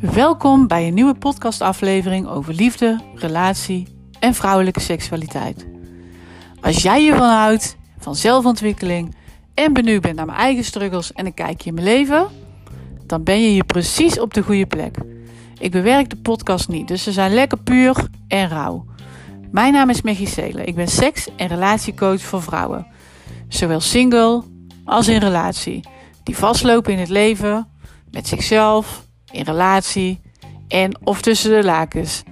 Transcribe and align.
Welkom 0.00 0.66
bij 0.66 0.86
een 0.86 0.94
nieuwe 0.94 1.14
podcastaflevering 1.14 2.28
over 2.28 2.54
liefde, 2.54 3.00
relatie 3.14 3.88
en 4.20 4.34
vrouwelijke 4.34 4.80
seksualiteit. 4.80 5.66
Als 6.60 6.82
jij 6.82 7.00
hiervan 7.00 7.28
houdt, 7.28 7.76
van 7.98 8.14
zelfontwikkeling 8.14 9.14
en 9.54 9.72
benieuwd 9.72 10.02
bent 10.02 10.16
naar 10.16 10.26
mijn 10.26 10.38
eigen 10.38 10.64
struggles 10.64 11.12
en 11.12 11.26
een 11.26 11.34
kijkje 11.34 11.68
in 11.68 11.74
mijn 11.74 11.86
leven, 11.86 12.26
dan 13.06 13.22
ben 13.22 13.42
je 13.42 13.48
hier 13.48 13.64
precies 13.64 14.20
op 14.20 14.34
de 14.34 14.42
goede 14.42 14.66
plek. 14.66 14.96
Ik 15.58 15.70
bewerk 15.70 16.10
de 16.10 16.16
podcast 16.16 16.68
niet, 16.68 16.88
dus 16.88 17.02
ze 17.02 17.12
zijn 17.12 17.34
lekker 17.34 17.58
puur 17.58 18.08
en 18.28 18.48
rauw. 18.48 18.84
Mijn 19.50 19.72
naam 19.72 19.90
is 19.90 20.02
Maggie 20.02 20.28
Seelen. 20.28 20.66
Ik 20.66 20.74
ben 20.74 20.88
seks- 20.88 21.28
en 21.36 21.48
relatiecoach 21.48 22.20
voor 22.20 22.42
vrouwen. 22.42 22.86
Zowel 23.48 23.80
single 23.80 24.42
als 24.84 25.08
in 25.08 25.18
relatie. 25.18 25.84
Die 26.28 26.36
vastlopen 26.36 26.92
in 26.92 26.98
het 26.98 27.08
leven, 27.08 27.68
met 28.10 28.26
zichzelf, 28.28 29.06
in 29.30 29.42
relatie 29.42 30.20
en 30.68 30.98
of 31.04 31.20
tussen 31.20 31.50
de 31.50 31.64
lakens. 31.64 32.22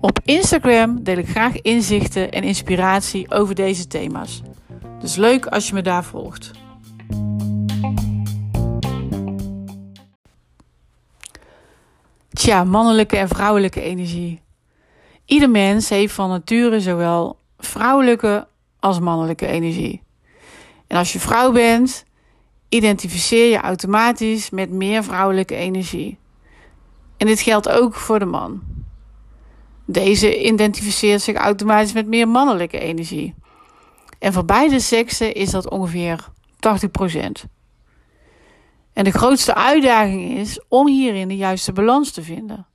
Op 0.00 0.18
Instagram 0.24 1.02
deel 1.02 1.16
ik 1.16 1.28
graag 1.28 1.60
inzichten 1.60 2.30
en 2.30 2.42
inspiratie 2.42 3.30
over 3.30 3.54
deze 3.54 3.86
thema's. 3.86 4.42
Dus 5.00 5.16
leuk 5.16 5.46
als 5.46 5.68
je 5.68 5.74
me 5.74 5.82
daar 5.82 6.04
volgt. 6.04 6.50
Tja, 12.32 12.64
mannelijke 12.64 13.16
en 13.16 13.28
vrouwelijke 13.28 13.80
energie. 13.80 14.40
Ieder 15.24 15.50
mens 15.50 15.88
heeft 15.88 16.14
van 16.14 16.28
nature 16.28 16.80
zowel 16.80 17.38
vrouwelijke 17.58 18.46
als 18.80 19.00
mannelijke 19.00 19.46
energie. 19.46 20.02
En 20.86 20.96
als 20.96 21.12
je 21.12 21.20
vrouw 21.20 21.52
bent, 21.52 22.04
identificeer 22.68 23.50
je 23.50 23.60
automatisch 23.60 24.50
met 24.50 24.70
meer 24.70 25.04
vrouwelijke 25.04 25.54
energie. 25.54 26.18
En 27.16 27.26
dit 27.26 27.40
geldt 27.40 27.68
ook 27.68 27.94
voor 27.94 28.18
de 28.18 28.24
man. 28.24 28.62
Deze 29.84 30.44
identificeert 30.44 31.22
zich 31.22 31.36
automatisch 31.36 31.92
met 31.92 32.06
meer 32.06 32.28
mannelijke 32.28 32.78
energie. 32.78 33.34
En 34.18 34.32
voor 34.32 34.44
beide 34.44 34.80
seksen 34.80 35.34
is 35.34 35.50
dat 35.50 35.70
ongeveer 35.70 36.28
80%. 36.50 37.48
En 38.92 39.04
de 39.04 39.10
grootste 39.10 39.54
uitdaging 39.54 40.38
is 40.38 40.60
om 40.68 40.86
hierin 40.86 41.28
de 41.28 41.36
juiste 41.36 41.72
balans 41.72 42.10
te 42.10 42.22
vinden. 42.22 42.66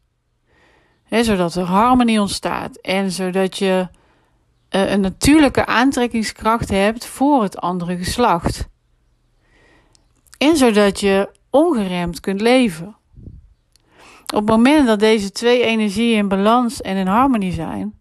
zodat 1.10 1.56
er 1.56 1.64
harmonie 1.64 2.22
ontstaat 2.22 2.78
en 2.78 3.12
zodat 3.12 3.58
je 3.58 3.88
uh, 4.70 4.92
een 4.92 5.02
natuurlijke 5.02 5.66
aantrekkingskracht 5.66 6.70
hebt 6.70 7.06
voor 7.06 7.44
het 7.44 7.58
andere 7.58 7.98
geslacht. 7.98 8.70
En 10.42 10.58
zodat 10.58 11.00
je 11.00 11.30
ongeremd 11.50 12.20
kunt 12.20 12.42
leven. 12.42 12.96
Op 14.26 14.40
het 14.40 14.46
moment 14.46 14.88
dat 14.88 15.00
deze 15.00 15.32
twee 15.32 15.64
energieën 15.64 16.18
in 16.18 16.28
balans 16.28 16.82
en 16.82 16.96
in 16.96 17.08
harmonie 17.08 17.52
zijn, 17.52 18.00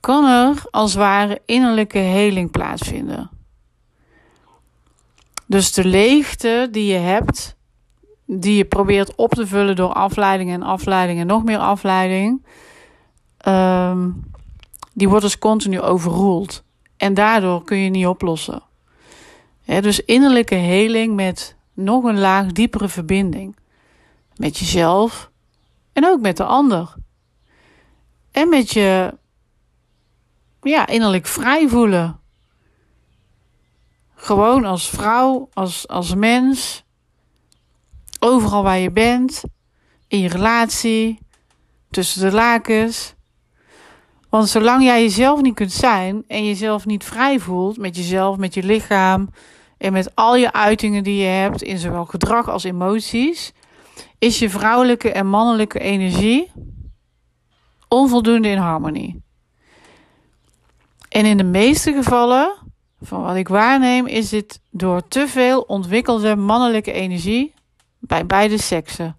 kan 0.00 0.24
er 0.24 0.62
als 0.70 0.94
ware 0.94 1.40
innerlijke 1.46 1.98
heling 1.98 2.50
plaatsvinden. 2.50 3.30
Dus 5.46 5.72
de 5.72 5.84
leegte 5.84 6.68
die 6.70 6.92
je 6.92 6.98
hebt, 6.98 7.56
die 8.26 8.56
je 8.56 8.64
probeert 8.64 9.14
op 9.14 9.30
te 9.30 9.46
vullen 9.46 9.76
door 9.76 9.92
afleiding 9.92 10.50
en 10.50 10.62
afleiding 10.62 11.20
en 11.20 11.26
nog 11.26 11.44
meer 11.44 11.58
afleiding, 11.58 12.46
um, 13.48 14.24
die 14.92 15.08
wordt 15.08 15.24
dus 15.24 15.38
continu 15.38 15.80
overroeld. 15.80 16.62
En 16.96 17.14
daardoor 17.14 17.64
kun 17.64 17.76
je 17.76 17.90
niet 17.90 18.06
oplossen. 18.06 18.70
Dus 19.64 20.00
innerlijke 20.00 20.54
heling 20.54 21.14
met 21.14 21.56
nog 21.72 22.04
een 22.04 22.18
laag 22.18 22.52
diepere 22.52 22.88
verbinding. 22.88 23.56
Met 24.36 24.58
jezelf 24.58 25.30
en 25.92 26.06
ook 26.06 26.20
met 26.20 26.36
de 26.36 26.44
ander. 26.44 26.94
En 28.30 28.48
met 28.48 28.70
je 28.70 29.14
ja, 30.62 30.86
innerlijk 30.86 31.26
vrij 31.26 31.68
voelen. 31.68 32.20
Gewoon 34.14 34.64
als 34.64 34.88
vrouw, 34.88 35.48
als, 35.52 35.88
als 35.88 36.14
mens. 36.14 36.84
Overal 38.20 38.62
waar 38.62 38.78
je 38.78 38.90
bent. 38.90 39.42
In 40.08 40.18
je 40.18 40.28
relatie. 40.28 41.18
Tussen 41.90 42.20
de 42.20 42.36
lakens. 42.36 43.14
Want 44.32 44.48
zolang 44.48 44.82
jij 44.82 45.02
jezelf 45.02 45.40
niet 45.40 45.54
kunt 45.54 45.72
zijn 45.72 46.24
en 46.26 46.44
jezelf 46.44 46.86
niet 46.86 47.04
vrij 47.04 47.38
voelt 47.38 47.76
met 47.76 47.96
jezelf, 47.96 48.36
met 48.36 48.54
je 48.54 48.62
lichaam 48.62 49.28
en 49.78 49.92
met 49.92 50.14
al 50.14 50.36
je 50.36 50.52
uitingen 50.52 51.02
die 51.02 51.16
je 51.16 51.28
hebt 51.28 51.62
in 51.62 51.78
zowel 51.78 52.04
gedrag 52.04 52.48
als 52.48 52.64
emoties, 52.64 53.52
is 54.18 54.38
je 54.38 54.50
vrouwelijke 54.50 55.12
en 55.12 55.26
mannelijke 55.26 55.78
energie 55.78 56.50
onvoldoende 57.88 58.48
in 58.48 58.58
harmonie. 58.58 59.22
En 61.08 61.24
in 61.26 61.36
de 61.36 61.44
meeste 61.44 61.92
gevallen, 61.92 62.56
van 63.00 63.22
wat 63.22 63.36
ik 63.36 63.48
waarneem, 63.48 64.06
is 64.06 64.28
dit 64.28 64.60
door 64.70 65.08
te 65.08 65.28
veel 65.28 65.60
ontwikkelde 65.60 66.36
mannelijke 66.36 66.92
energie 66.92 67.54
bij 67.98 68.26
beide 68.26 68.58
seksen. 68.58 69.16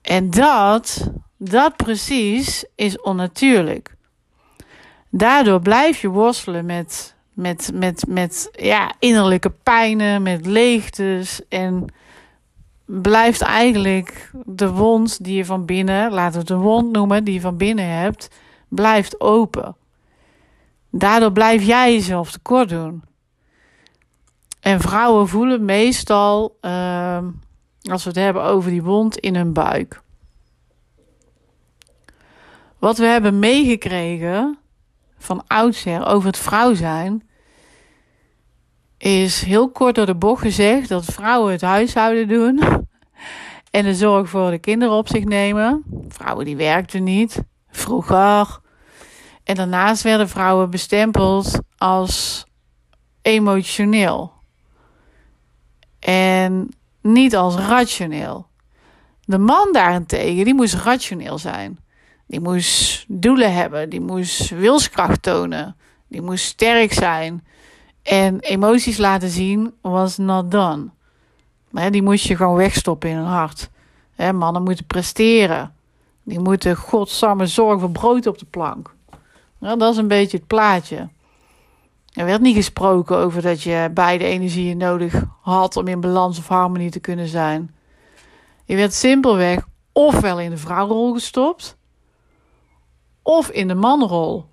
En 0.00 0.30
dat 0.30 1.10
dat 1.50 1.76
precies 1.76 2.64
is 2.74 3.00
onnatuurlijk. 3.00 3.94
Daardoor 5.10 5.60
blijf 5.60 6.00
je 6.00 6.08
worstelen 6.08 6.66
met, 6.66 7.14
met, 7.32 7.70
met, 7.74 8.04
met 8.08 8.48
ja, 8.52 8.92
innerlijke 8.98 9.50
pijnen, 9.50 10.22
met 10.22 10.46
leegtes. 10.46 11.40
En 11.48 11.86
blijft 12.84 13.40
eigenlijk 13.40 14.30
de 14.44 14.70
wond 14.70 15.24
die 15.24 15.36
je 15.36 15.44
van 15.44 15.64
binnen, 15.64 16.12
laten 16.12 16.32
we 16.32 16.38
het 16.38 16.50
een 16.50 16.60
wond 16.60 16.92
noemen, 16.92 17.24
die 17.24 17.34
je 17.34 17.40
van 17.40 17.56
binnen 17.56 17.88
hebt, 17.88 18.28
blijft 18.68 19.20
open. 19.20 19.76
Daardoor 20.90 21.32
blijf 21.32 21.62
jij 21.62 21.92
jezelf 21.92 22.30
tekort 22.30 22.68
doen. 22.68 23.02
En 24.60 24.80
vrouwen 24.80 25.28
voelen 25.28 25.64
meestal, 25.64 26.56
uh, 26.60 27.18
als 27.90 28.02
we 28.02 28.08
het 28.08 28.18
hebben 28.18 28.42
over 28.42 28.70
die 28.70 28.82
wond 28.82 29.18
in 29.18 29.34
hun 29.34 29.52
buik. 29.52 30.02
Wat 32.82 32.98
we 32.98 33.04
hebben 33.04 33.38
meegekregen 33.38 34.58
van 35.18 35.44
oudsher 35.46 36.06
over 36.06 36.26
het 36.26 36.38
vrouw 36.38 36.74
zijn, 36.74 37.28
is 38.98 39.42
heel 39.42 39.70
kort 39.70 39.94
door 39.94 40.06
de 40.06 40.14
bocht 40.14 40.42
gezegd 40.42 40.88
dat 40.88 41.04
vrouwen 41.04 41.52
het 41.52 41.60
huishouden 41.60 42.28
doen 42.28 42.60
en 43.70 43.84
de 43.84 43.94
zorg 43.94 44.28
voor 44.28 44.50
de 44.50 44.58
kinderen 44.58 44.94
op 44.94 45.08
zich 45.08 45.24
nemen. 45.24 45.84
Vrouwen 46.08 46.44
die 46.44 46.56
werkten 46.56 47.02
niet, 47.02 47.42
vroeger. 47.70 48.60
En 49.44 49.54
daarnaast 49.54 50.02
werden 50.02 50.28
vrouwen 50.28 50.70
bestempeld 50.70 51.58
als 51.78 52.46
emotioneel 53.20 54.32
en 55.98 56.68
niet 57.00 57.36
als 57.36 57.56
rationeel. 57.56 58.46
De 59.24 59.38
man 59.38 59.68
daarentegen, 59.72 60.44
die 60.44 60.54
moest 60.54 60.74
rationeel 60.74 61.38
zijn. 61.38 61.81
Die 62.32 62.40
moest 62.40 63.04
doelen 63.08 63.54
hebben, 63.54 63.90
die 63.90 64.00
moest 64.00 64.48
wilskracht 64.50 65.22
tonen, 65.22 65.76
die 66.08 66.22
moest 66.22 66.44
sterk 66.44 66.92
zijn. 66.92 67.46
En 68.02 68.40
emoties 68.40 68.96
laten 68.96 69.28
zien 69.28 69.74
was 69.80 70.18
not 70.18 70.50
done. 70.50 70.88
Maar 71.70 71.90
die 71.90 72.02
moest 72.02 72.26
je 72.26 72.36
gewoon 72.36 72.56
wegstoppen 72.56 73.10
in 73.10 73.16
hun 73.16 73.24
hart. 73.26 73.70
mannen 74.16 74.62
moeten 74.62 74.86
presteren. 74.86 75.74
Die 76.22 76.38
moeten 76.38 76.76
godsamme 76.76 77.46
zorgen 77.46 77.80
voor 77.80 77.90
brood 77.90 78.26
op 78.26 78.38
de 78.38 78.46
plank. 78.50 78.94
dat 79.58 79.92
is 79.92 79.96
een 79.96 80.08
beetje 80.08 80.36
het 80.36 80.46
plaatje. 80.46 81.08
Er 82.12 82.24
werd 82.24 82.40
niet 82.40 82.56
gesproken 82.56 83.16
over 83.16 83.42
dat 83.42 83.62
je 83.62 83.90
beide 83.94 84.24
energieën 84.24 84.76
nodig 84.76 85.24
had 85.40 85.76
om 85.76 85.88
in 85.88 86.00
balans 86.00 86.38
of 86.38 86.48
harmonie 86.48 86.90
te 86.90 87.00
kunnen 87.00 87.28
zijn. 87.28 87.74
Je 88.64 88.76
werd 88.76 88.94
simpelweg 88.94 89.66
ofwel 89.92 90.40
in 90.40 90.50
de 90.50 90.56
vrouwenrol 90.56 91.12
gestopt, 91.12 91.80
of 93.22 93.48
in 93.48 93.68
de 93.68 93.74
manrol. 93.74 94.44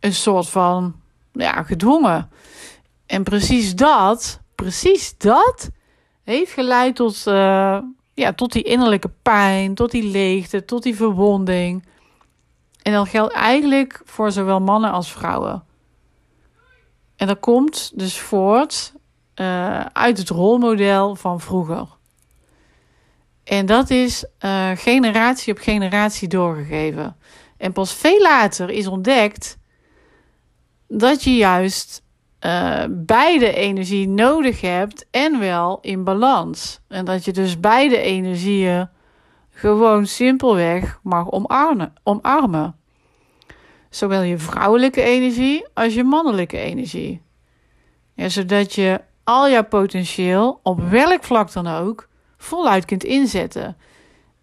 Een 0.00 0.14
soort 0.14 0.48
van, 0.48 0.94
ja, 1.32 1.62
gedwongen. 1.62 2.30
En 3.06 3.22
precies 3.22 3.74
dat, 3.74 4.40
precies 4.54 5.18
dat 5.18 5.70
heeft 6.22 6.52
geleid 6.52 6.96
tot, 6.96 7.24
uh, 7.26 7.78
ja, 8.14 8.32
tot 8.32 8.52
die 8.52 8.62
innerlijke 8.62 9.10
pijn, 9.22 9.74
tot 9.74 9.90
die 9.90 10.10
leegte, 10.10 10.64
tot 10.64 10.82
die 10.82 10.96
verwonding. 10.96 11.84
En 12.82 12.92
dat 12.92 13.08
geldt 13.08 13.32
eigenlijk 13.32 14.02
voor 14.04 14.32
zowel 14.32 14.60
mannen 14.60 14.92
als 14.92 15.12
vrouwen. 15.12 15.64
En 17.16 17.26
dat 17.26 17.40
komt 17.40 17.92
dus 17.94 18.18
voort 18.18 18.92
uh, 19.34 19.80
uit 19.80 20.18
het 20.18 20.28
rolmodel 20.28 21.14
van 21.14 21.40
vroeger. 21.40 21.86
En 23.44 23.66
dat 23.66 23.90
is 23.90 24.24
uh, 24.44 24.70
generatie 24.74 25.52
op 25.52 25.58
generatie 25.58 26.28
doorgegeven. 26.28 27.16
En 27.56 27.72
pas 27.72 27.94
veel 27.94 28.20
later 28.20 28.70
is 28.70 28.86
ontdekt 28.86 29.58
dat 30.88 31.22
je 31.22 31.36
juist 31.36 32.02
uh, 32.40 32.84
beide 32.90 33.52
energie 33.52 34.08
nodig 34.08 34.60
hebt 34.60 35.06
en 35.10 35.38
wel 35.38 35.78
in 35.80 36.04
balans. 36.04 36.80
En 36.88 37.04
dat 37.04 37.24
je 37.24 37.32
dus 37.32 37.60
beide 37.60 37.98
energieën 37.98 38.88
gewoon 39.50 40.06
simpelweg 40.06 41.00
mag 41.02 41.30
omarmen. 41.30 41.92
omarmen. 42.02 42.76
Zowel 43.90 44.22
je 44.22 44.38
vrouwelijke 44.38 45.02
energie 45.02 45.66
als 45.74 45.94
je 45.94 46.04
mannelijke 46.04 46.58
energie. 46.58 47.22
Ja, 48.14 48.28
zodat 48.28 48.74
je 48.74 49.00
al 49.24 49.50
jouw 49.50 49.64
potentieel, 49.64 50.60
op 50.62 50.80
welk 50.80 51.24
vlak 51.24 51.52
dan 51.52 51.66
ook, 51.66 52.08
voluit 52.44 52.84
kunt 52.84 53.04
inzetten. 53.04 53.76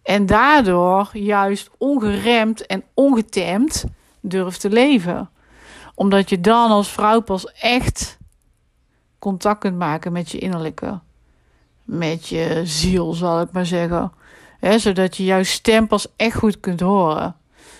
En 0.02 0.26
daardoor 0.26 1.10
juist 1.12 1.70
ongeremd 1.78 2.66
en 2.66 2.84
ongetemd 2.94 3.84
durft 4.20 4.60
te 4.60 4.70
leven. 4.70 5.30
Omdat 5.94 6.30
je 6.30 6.40
dan 6.40 6.70
als 6.70 6.88
vrouw 6.88 7.20
pas 7.20 7.52
echt 7.52 8.18
contact 9.18 9.60
kunt 9.60 9.78
maken 9.78 10.12
met 10.12 10.30
je 10.30 10.38
innerlijke. 10.38 11.00
Met 11.84 12.28
je 12.28 12.60
ziel, 12.64 13.12
zal 13.12 13.40
ik 13.40 13.52
maar 13.52 13.66
zeggen. 13.66 14.12
zodat 14.76 15.16
je 15.16 15.24
jouw 15.24 15.42
stem 15.42 15.86
pas 15.86 16.06
echt 16.16 16.36
goed 16.36 16.60
kunt 16.60 16.80
horen. 16.80 17.36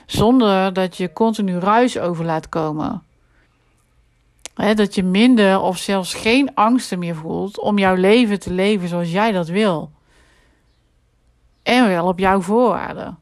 Zonder 0.06 0.72
dat 0.72 0.96
je 0.96 1.12
continu 1.12 1.58
ruis 1.58 1.98
over 1.98 2.24
laat 2.24 2.48
komen. 2.48 3.02
dat 4.54 4.94
je 4.94 5.02
minder 5.02 5.60
of 5.60 5.78
zelfs 5.78 6.14
geen 6.14 6.54
angsten 6.54 6.98
meer 6.98 7.16
voelt 7.16 7.60
om 7.60 7.78
jouw 7.78 7.94
leven 7.94 8.40
te 8.40 8.52
leven 8.52 8.88
zoals 8.88 9.10
jij 9.10 9.32
dat 9.32 9.48
wil. 9.48 9.90
En 11.62 11.88
wel 11.88 12.06
op 12.06 12.18
jouw 12.18 12.40
voorwaarden. 12.40 13.18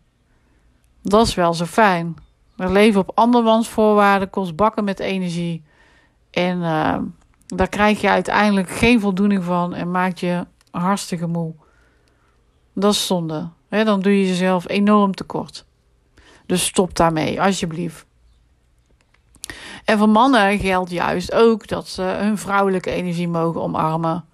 Dat 1.02 1.26
is 1.26 1.34
wel 1.34 1.54
zo 1.54 1.64
fijn. 1.64 2.16
We 2.56 2.70
leven 2.70 3.00
op 3.00 3.12
andermans 3.14 3.68
voorwaarden 3.68 4.30
kost 4.30 4.56
bakken 4.56 4.84
met 4.84 5.00
energie. 5.00 5.62
En 6.30 6.58
uh, 6.58 6.96
daar 7.46 7.68
krijg 7.68 8.00
je 8.00 8.08
uiteindelijk 8.08 8.70
geen 8.70 9.00
voldoening 9.00 9.44
van 9.44 9.74
en 9.74 9.90
maakt 9.90 10.20
je 10.20 10.46
hartstikke 10.70 11.26
moe. 11.26 11.54
Dat 12.74 12.92
is 12.92 13.06
zonde. 13.06 13.48
dan 13.68 14.00
doe 14.00 14.18
je 14.20 14.26
jezelf 14.26 14.68
enorm 14.68 15.14
tekort. 15.14 15.64
Dus 16.46 16.64
stop 16.64 16.96
daarmee, 16.96 17.42
alsjeblieft. 17.42 18.06
En 19.84 19.98
voor 19.98 20.08
mannen 20.08 20.58
geldt 20.58 20.90
juist 20.90 21.32
ook 21.32 21.68
dat 21.68 21.88
ze 21.88 22.02
hun 22.02 22.38
vrouwelijke 22.38 22.90
energie 22.90 23.28
mogen 23.28 23.62
omarmen. 23.62 24.24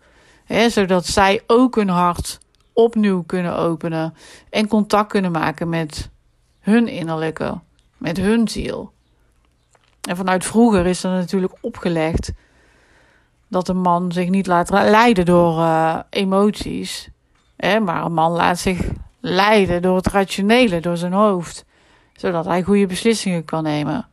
zodat 0.69 1.07
zij 1.07 1.43
ook 1.47 1.75
hun 1.75 1.89
hart 1.89 2.39
opnieuw 2.77 3.23
kunnen 3.23 3.57
openen 3.57 4.15
en 4.51 4.69
contact 4.69 5.09
kunnen 5.09 5.33
maken 5.33 5.69
met 5.69 6.11
hun 6.61 6.89
innerlijke, 6.89 7.59
met 7.99 8.17
hun 8.17 8.49
ziel. 8.49 8.93
En 10.09 10.17
vanuit 10.17 10.45
vroeger 10.45 10.87
is 10.87 11.05
er 11.05 11.11
natuurlijk 11.11 11.53
opgelegd 11.61 12.33
dat 13.49 13.69
een 13.69 13.81
man 13.81 14.13
zich 14.13 14.29
niet 14.29 14.47
laat 14.47 14.71
leiden 14.71 15.25
door 15.25 15.59
uh, 15.59 15.99
emoties, 16.11 17.09
hè, 17.57 17.81
maar 17.81 18.05
een 18.05 18.13
man 18.13 18.33
laat 18.33 18.59
zich 18.59 18.81
leiden 19.21 19.83
door 19.83 19.97
het 19.97 20.07
rationele, 20.07 20.81
door 20.81 20.97
zijn 20.97 21.13
hoofd, 21.13 21.65
zodat 22.13 22.45
hij 22.45 22.63
goede 22.63 22.87
beslissingen 22.87 23.45
kan 23.45 23.63
nemen. 23.63 24.09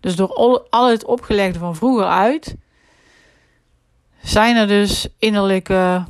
Dus 0.00 0.16
door 0.16 0.32
al 0.70 0.88
het 0.90 1.04
opgelegde 1.04 1.58
van 1.58 1.76
vroeger 1.76 2.06
uit, 2.06 2.56
zijn 4.22 4.56
er 4.56 4.66
dus 4.66 5.08
innerlijke 5.18 6.04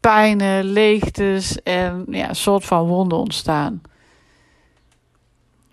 pijnen, 0.00 0.64
leegtes 0.64 1.62
en 1.62 2.04
ja, 2.10 2.28
een 2.28 2.36
soort 2.36 2.64
van 2.64 2.86
wonden 2.86 3.18
ontstaan. 3.18 3.82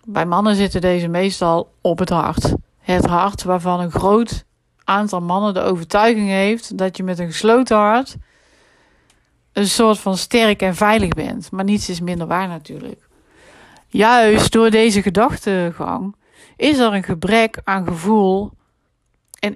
Bij 0.05 0.25
mannen 0.25 0.55
zitten 0.55 0.81
deze 0.81 1.07
meestal 1.07 1.73
op 1.81 1.99
het 1.99 2.09
hart. 2.09 2.53
Het 2.79 3.05
hart 3.05 3.43
waarvan 3.43 3.79
een 3.79 3.91
groot 3.91 4.45
aantal 4.83 5.21
mannen 5.21 5.53
de 5.53 5.61
overtuiging 5.61 6.27
heeft 6.27 6.77
dat 6.77 6.97
je 6.97 7.03
met 7.03 7.19
een 7.19 7.31
gesloten 7.31 7.77
hart 7.77 8.17
een 9.55 9.67
soort 9.67 9.99
van 9.99 10.17
sterk 10.17 10.61
en 10.61 10.75
veilig 10.75 11.13
bent. 11.13 11.51
Maar 11.51 11.63
niets 11.63 11.89
is 11.89 11.99
minder 11.99 12.27
waar 12.27 12.47
natuurlijk. 12.47 13.07
Juist 13.87 14.51
door 14.51 14.69
deze 14.69 15.01
gedachtegang 15.01 16.15
is 16.55 16.77
er 16.77 16.93
een 16.93 17.03
gebrek 17.03 17.61
aan 17.63 17.87
gevoel 17.87 18.51
en, 19.39 19.55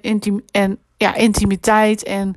en 0.50 0.78
ja, 0.96 1.14
intimiteit 1.14 2.02
en 2.02 2.34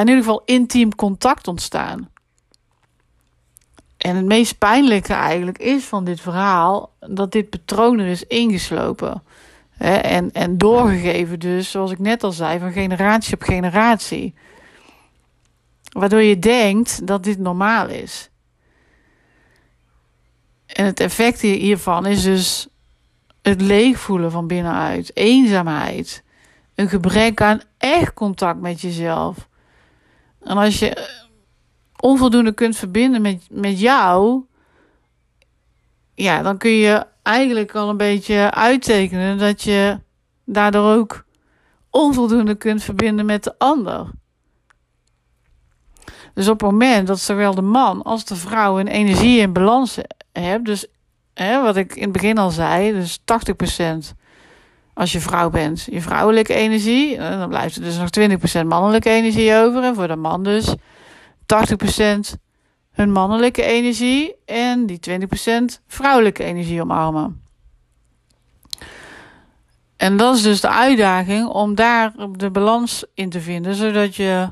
in 0.00 0.08
ieder 0.08 0.24
geval 0.24 0.42
intiem 0.44 0.94
contact 0.94 1.48
ontstaan. 1.48 2.10
En 3.96 4.16
het 4.16 4.24
meest 4.24 4.58
pijnlijke 4.58 5.12
eigenlijk 5.12 5.58
is 5.58 5.84
van 5.84 6.04
dit 6.04 6.20
verhaal 6.20 6.92
dat 6.98 7.32
dit 7.32 7.50
patroon 7.50 7.98
er 7.98 8.06
is 8.06 8.24
ingeslopen. 8.24 9.22
Hè, 9.70 9.94
en, 9.94 10.32
en 10.32 10.58
doorgegeven 10.58 11.38
dus, 11.38 11.70
zoals 11.70 11.90
ik 11.90 11.98
net 11.98 12.22
al 12.22 12.32
zei, 12.32 12.58
van 12.58 12.72
generatie 12.72 13.34
op 13.34 13.42
generatie. 13.42 14.34
Waardoor 15.92 16.22
je 16.22 16.38
denkt 16.38 17.06
dat 17.06 17.24
dit 17.24 17.38
normaal 17.38 17.88
is. 17.88 18.30
En 20.66 20.84
het 20.84 21.00
effect 21.00 21.40
hiervan 21.40 22.06
is 22.06 22.22
dus 22.22 22.68
het 23.42 23.60
leegvoelen 23.60 24.30
van 24.30 24.46
binnenuit, 24.46 25.10
eenzaamheid, 25.16 26.22
een 26.74 26.88
gebrek 26.88 27.40
aan 27.40 27.60
echt 27.78 28.14
contact 28.14 28.60
met 28.60 28.80
jezelf. 28.80 29.48
En 30.46 30.56
als 30.56 30.78
je 30.78 30.94
eh, 30.94 31.04
onvoldoende 32.00 32.52
kunt 32.52 32.76
verbinden 32.76 33.22
met, 33.22 33.46
met 33.50 33.80
jou, 33.80 34.44
ja, 36.14 36.42
dan 36.42 36.58
kun 36.58 36.70
je 36.70 37.06
eigenlijk 37.22 37.74
al 37.74 37.88
een 37.88 37.96
beetje 37.96 38.50
uittekenen 38.50 39.38
dat 39.38 39.62
je 39.62 39.98
daardoor 40.44 40.94
ook 40.94 41.24
onvoldoende 41.90 42.54
kunt 42.54 42.82
verbinden 42.82 43.26
met 43.26 43.44
de 43.44 43.54
ander. 43.58 44.10
Dus 46.34 46.48
op 46.48 46.60
het 46.60 46.70
moment 46.70 47.06
dat 47.06 47.20
zowel 47.20 47.54
de 47.54 47.62
man 47.62 48.02
als 48.02 48.24
de 48.24 48.36
vrouw 48.36 48.78
een 48.78 48.88
energie 48.88 49.40
in 49.40 49.52
balans 49.52 49.98
hebben, 50.32 50.64
dus 50.64 50.86
hè, 51.34 51.62
wat 51.62 51.76
ik 51.76 51.94
in 51.94 52.02
het 52.02 52.12
begin 52.12 52.38
al 52.38 52.50
zei, 52.50 52.92
dus 52.92 53.18
80% 53.20 54.16
als 54.96 55.12
je 55.12 55.20
vrouw 55.20 55.50
bent, 55.50 55.86
je 55.90 56.00
vrouwelijke 56.00 56.54
energie. 56.54 57.16
Eh, 57.16 57.38
dan 57.38 57.48
blijft 57.48 57.76
er 57.76 57.82
dus 57.82 57.98
nog 57.98 58.10
20% 58.10 58.66
mannelijke 58.66 59.10
energie 59.10 59.54
over. 59.54 59.82
En 59.82 59.94
voor 59.94 60.08
de 60.08 60.16
man 60.16 60.42
dus 60.42 60.74
80% 61.46 62.36
hun 62.92 63.12
mannelijke 63.12 63.62
energie. 63.62 64.34
En 64.44 64.86
die 64.86 64.98
20% 64.98 65.80
vrouwelijke 65.86 66.44
energie 66.44 66.80
omarmen. 66.80 67.42
En 69.96 70.16
dat 70.16 70.36
is 70.36 70.42
dus 70.42 70.60
de 70.60 70.70
uitdaging 70.70 71.46
om 71.48 71.74
daar 71.74 72.12
de 72.32 72.50
balans 72.50 73.04
in 73.14 73.30
te 73.30 73.40
vinden. 73.40 73.74
Zodat 73.74 74.16
je 74.16 74.48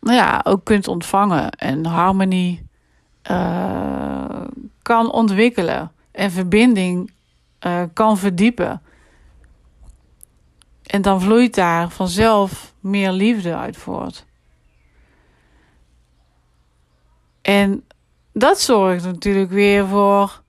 nou 0.00 0.16
ja, 0.16 0.40
ook 0.44 0.64
kunt 0.64 0.88
ontvangen 0.88 1.50
en 1.50 1.86
harmonie 1.86 2.66
uh, 3.30 4.44
kan 4.82 5.12
ontwikkelen. 5.12 5.92
En 6.12 6.30
verbinding 6.30 7.10
uh, 7.66 7.82
kan 7.92 8.18
verdiepen. 8.18 8.82
En 10.82 11.02
dan 11.02 11.20
vloeit 11.20 11.54
daar 11.54 11.90
vanzelf 11.90 12.74
meer 12.80 13.12
liefde 13.12 13.56
uit 13.56 13.76
voort. 13.76 14.26
En 17.42 17.84
dat 18.32 18.60
zorgt 18.60 19.04
natuurlijk 19.04 19.50
weer 19.50 19.86
voor 19.86 20.42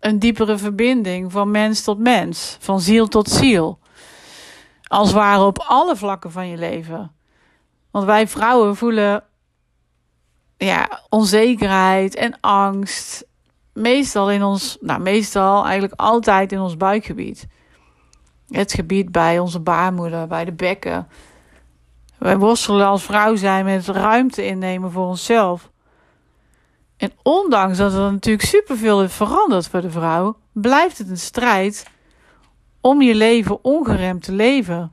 een 0.00 0.18
diepere 0.18 0.58
verbinding 0.58 1.32
van 1.32 1.50
mens 1.50 1.82
tot 1.82 1.98
mens, 1.98 2.56
van 2.60 2.80
ziel 2.80 3.08
tot 3.08 3.28
ziel. 3.28 3.78
Als 4.82 5.08
het 5.08 5.16
ware 5.16 5.44
op 5.44 5.58
alle 5.58 5.96
vlakken 5.96 6.32
van 6.32 6.48
je 6.48 6.56
leven. 6.56 7.12
Want 7.90 8.04
wij 8.04 8.28
vrouwen 8.28 8.76
voelen 8.76 9.24
ja, 10.56 11.02
onzekerheid 11.08 12.14
en 12.14 12.40
angst 12.40 13.25
meestal 13.76 14.30
in 14.30 14.42
ons, 14.42 14.76
nou 14.80 15.00
meestal 15.00 15.64
eigenlijk 15.64 16.00
altijd 16.00 16.52
in 16.52 16.60
ons 16.60 16.76
buikgebied. 16.76 17.46
Het 18.48 18.72
gebied 18.72 19.12
bij 19.12 19.38
onze 19.38 19.60
baarmoeder, 19.60 20.26
bij 20.26 20.44
de 20.44 20.52
bekken. 20.52 21.08
Wij 22.18 22.38
worstelen 22.38 22.86
als 22.86 23.02
vrouw 23.02 23.36
zijn 23.36 23.64
met 23.64 23.86
ruimte 23.86 24.46
innemen 24.46 24.90
voor 24.90 25.06
onszelf. 25.06 25.70
En 26.96 27.12
ondanks 27.22 27.78
dat 27.78 27.92
er 27.92 28.12
natuurlijk 28.12 28.46
superveel 28.46 29.08
veranderd 29.08 29.68
voor 29.68 29.80
de 29.80 29.90
vrouw, 29.90 30.36
blijft 30.52 30.98
het 30.98 31.08
een 31.08 31.18
strijd 31.18 31.86
om 32.80 33.02
je 33.02 33.14
leven 33.14 33.64
ongeremd 33.64 34.22
te 34.22 34.32
leven. 34.32 34.92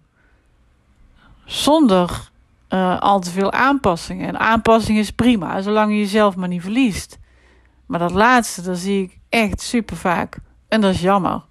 Zonder 1.46 2.32
uh, 2.70 3.00
al 3.00 3.20
te 3.20 3.30
veel 3.30 3.52
aanpassingen. 3.52 4.28
En 4.28 4.40
aanpassing 4.40 4.98
is 4.98 5.12
prima, 5.12 5.62
zolang 5.62 5.92
je 5.92 5.98
jezelf 5.98 6.36
maar 6.36 6.48
niet 6.48 6.62
verliest. 6.62 7.18
Maar 7.86 8.00
dat 8.00 8.12
laatste, 8.12 8.62
dat 8.62 8.78
zie 8.78 9.04
ik 9.04 9.20
echt 9.30 9.62
super 9.62 9.98
vaak. 9.98 10.38
En 10.68 10.82
dat 10.82 10.94
is 10.94 11.02
jammer. 11.02 11.42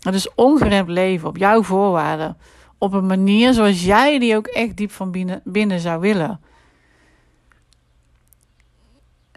Het 0.00 0.14
is 0.14 0.34
ongeremd 0.34 0.88
leven 0.88 1.28
op 1.28 1.36
jouw 1.36 1.62
voorwaarden. 1.62 2.36
Op 2.78 2.92
een 2.92 3.06
manier 3.06 3.52
zoals 3.52 3.84
jij 3.84 4.18
die 4.18 4.36
ook 4.36 4.46
echt 4.46 4.76
diep 4.76 4.90
van 4.90 5.10
binnen, 5.10 5.40
binnen 5.44 5.80
zou 5.80 6.00
willen. 6.00 6.40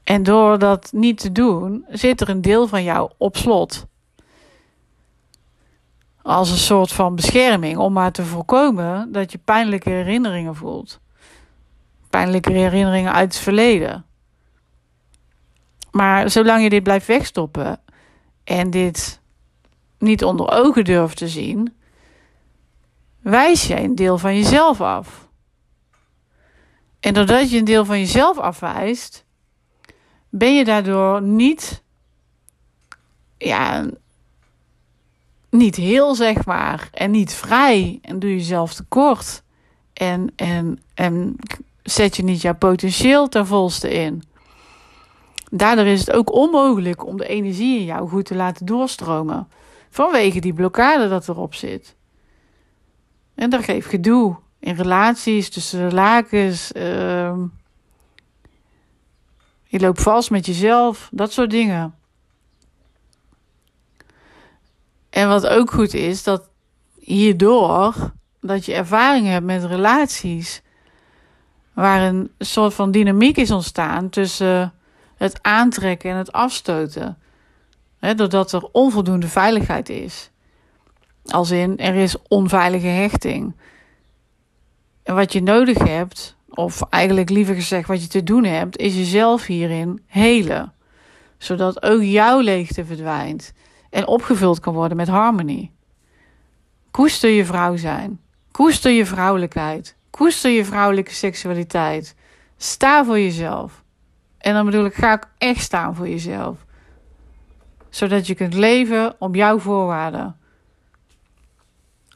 En 0.03 0.23
door 0.23 0.59
dat 0.59 0.91
niet 0.91 1.17
te 1.17 1.31
doen, 1.31 1.85
zit 1.89 2.21
er 2.21 2.29
een 2.29 2.41
deel 2.41 2.67
van 2.67 2.83
jou 2.83 3.11
op 3.17 3.37
slot. 3.37 3.85
als 6.21 6.49
een 6.49 6.57
soort 6.57 6.91
van 6.91 7.15
bescherming 7.15 7.77
om 7.77 7.93
maar 7.93 8.11
te 8.11 8.25
voorkomen 8.25 9.11
dat 9.11 9.31
je 9.31 9.37
pijnlijke 9.37 9.89
herinneringen 9.89 10.55
voelt. 10.55 10.99
Pijnlijke 12.09 12.51
herinneringen 12.51 13.13
uit 13.13 13.33
het 13.33 13.43
verleden. 13.43 14.05
Maar 15.93 16.29
zolang 16.29 16.63
je 16.63 16.69
dit 16.69 16.83
blijft 16.83 17.07
wegstoppen 17.07 17.79
en 18.43 18.69
dit 18.69 19.21
niet 19.97 20.23
onder 20.23 20.51
ogen 20.51 20.83
durft 20.83 21.17
te 21.17 21.27
zien, 21.27 21.73
wijs 23.21 23.67
je 23.67 23.79
een 23.79 23.95
deel 23.95 24.17
van 24.17 24.35
jezelf 24.35 24.81
af. 24.81 25.27
En 26.99 27.13
doordat 27.13 27.51
je 27.51 27.57
een 27.57 27.65
deel 27.65 27.85
van 27.85 27.99
jezelf 27.99 28.37
afwijst, 28.37 29.25
ben 30.29 30.55
je 30.55 30.63
daardoor 30.63 31.21
niet, 31.21 31.83
ja, 33.37 33.85
niet 35.49 35.75
heel, 35.75 36.15
zeg 36.15 36.45
maar, 36.45 36.89
en 36.93 37.11
niet 37.11 37.33
vrij. 37.33 37.99
En 38.01 38.19
doe 38.19 38.29
jezelf 38.29 38.73
tekort. 38.73 39.43
En, 39.93 40.33
en, 40.35 40.81
en 40.93 41.35
zet 41.83 42.15
je 42.15 42.23
niet 42.23 42.41
jouw 42.41 42.55
potentieel 42.55 43.29
ten 43.29 43.47
volste 43.47 43.89
in. 43.93 44.23
Daardoor 45.55 45.85
is 45.85 45.99
het 45.99 46.11
ook 46.11 46.33
onmogelijk 46.33 47.05
om 47.05 47.17
de 47.17 47.27
energie 47.27 47.79
in 47.79 47.85
jou 47.85 48.09
goed 48.09 48.25
te 48.25 48.35
laten 48.35 48.65
doorstromen. 48.65 49.47
Vanwege 49.89 50.39
die 50.39 50.53
blokkade 50.53 51.09
dat 51.09 51.27
erop 51.27 51.55
zit. 51.55 51.95
En 53.35 53.49
dat 53.49 53.63
geeft 53.63 53.87
gedoe 53.87 54.35
in 54.59 54.75
relaties, 54.75 55.49
tussen 55.49 55.89
de 55.89 55.95
lakens. 55.95 56.71
Uh, 56.71 57.33
je 59.63 59.79
loopt 59.79 60.01
vast 60.01 60.29
met 60.29 60.45
jezelf, 60.45 61.09
dat 61.11 61.31
soort 61.31 61.49
dingen. 61.49 61.95
En 65.09 65.27
wat 65.27 65.47
ook 65.47 65.71
goed 65.71 65.93
is, 65.93 66.23
dat 66.23 66.49
hierdoor 66.99 68.13
dat 68.41 68.65
je 68.65 68.73
ervaring 68.73 69.27
hebt 69.27 69.45
met 69.45 69.63
relaties, 69.63 70.61
waar 71.73 72.01
een 72.01 72.31
soort 72.39 72.73
van 72.73 72.91
dynamiek 72.91 73.37
is 73.37 73.51
ontstaan 73.51 74.09
tussen 74.09 74.73
het 75.23 75.39
aantrekken 75.41 76.11
en 76.11 76.17
het 76.17 76.31
afstoten. 76.31 77.17
Doordat 78.15 78.51
er 78.51 78.69
onvoldoende 78.71 79.27
veiligheid 79.27 79.89
is. 79.89 80.29
Als 81.25 81.51
in, 81.51 81.77
er 81.77 81.95
is 81.95 82.15
onveilige 82.27 82.87
hechting. 82.87 83.55
En 85.03 85.15
wat 85.15 85.33
je 85.33 85.41
nodig 85.41 85.77
hebt, 85.77 86.35
of 86.49 86.81
eigenlijk 86.89 87.29
liever 87.29 87.55
gezegd 87.55 87.87
wat 87.87 88.01
je 88.01 88.07
te 88.07 88.23
doen 88.23 88.43
hebt, 88.43 88.77
is 88.77 88.95
jezelf 88.95 89.45
hierin 89.45 90.03
helen. 90.05 90.73
Zodat 91.37 91.83
ook 91.83 92.01
jouw 92.01 92.39
leegte 92.39 92.85
verdwijnt 92.85 93.53
en 93.89 94.07
opgevuld 94.07 94.59
kan 94.59 94.73
worden 94.73 94.97
met 94.97 95.07
harmonie. 95.07 95.71
Koester 96.91 97.29
je 97.29 97.45
vrouw 97.45 97.75
zijn. 97.75 98.19
Koester 98.51 98.91
je 98.91 99.05
vrouwelijkheid. 99.05 99.95
Koester 100.09 100.51
je 100.51 100.65
vrouwelijke 100.65 101.13
seksualiteit. 101.13 102.15
Sta 102.57 103.05
voor 103.05 103.19
jezelf. 103.19 103.82
En 104.43 104.53
dan 104.53 104.65
bedoel 104.65 104.85
ik, 104.85 104.93
ga 104.93 105.13
ik 105.13 105.27
echt 105.37 105.61
staan 105.61 105.95
voor 105.95 106.09
jezelf. 106.09 106.65
Zodat 107.89 108.27
je 108.27 108.35
kunt 108.35 108.53
leven 108.53 109.15
op 109.19 109.35
jouw 109.35 109.59
voorwaarden. 109.59 110.37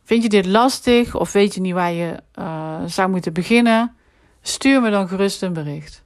Vind 0.03 0.23
je 0.23 0.29
dit 0.29 0.45
lastig 0.45 1.15
of 1.15 1.31
weet 1.31 1.53
je 1.53 1.61
niet 1.61 1.73
waar 1.73 1.91
je 1.91 2.19
uh, 2.39 2.81
zou 2.85 3.09
moeten 3.09 3.33
beginnen? 3.33 3.95
Stuur 4.41 4.81
me 4.81 4.89
dan 4.89 5.07
gerust 5.07 5.41
een 5.41 5.53
bericht. 5.53 6.03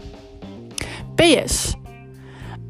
PS. 1.14 1.75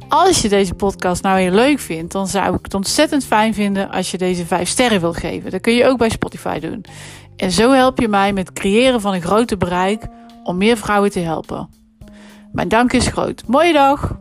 Als 0.08 0.42
je 0.42 0.48
deze 0.48 0.74
podcast 0.74 1.22
nou 1.22 1.38
heel 1.38 1.52
leuk 1.52 1.78
vindt, 1.78 2.12
dan 2.12 2.26
zou 2.26 2.54
ik 2.54 2.60
het 2.62 2.74
ontzettend 2.74 3.24
fijn 3.24 3.54
vinden 3.54 3.90
als 3.90 4.10
je 4.10 4.18
deze 4.18 4.46
5 4.46 4.68
sterren 4.68 5.00
wil 5.00 5.12
geven. 5.12 5.50
Dat 5.50 5.60
kun 5.60 5.74
je 5.74 5.86
ook 5.86 5.98
bij 5.98 6.08
Spotify 6.08 6.58
doen. 6.58 6.84
En 7.36 7.50
zo 7.50 7.70
help 7.70 8.00
je 8.00 8.08
mij 8.08 8.32
met 8.32 8.48
het 8.48 8.58
creëren 8.58 9.00
van 9.00 9.14
een 9.14 9.22
groter 9.22 9.56
bereik 9.56 10.06
om 10.42 10.56
meer 10.56 10.76
vrouwen 10.76 11.10
te 11.10 11.20
helpen. 11.20 11.68
Mijn 12.52 12.68
dank 12.68 12.92
is 12.92 13.06
groot. 13.06 13.42
Mooie 13.46 13.72
dag! 13.72 14.18